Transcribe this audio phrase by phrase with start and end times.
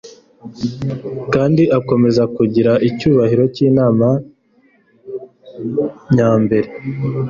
[1.33, 4.07] kandi akomeze kugira icyubahiro cy'Imana
[6.15, 6.69] nyambere.